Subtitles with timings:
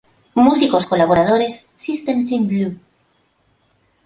[0.33, 2.75] Músicos colaboradores Systems in Blue.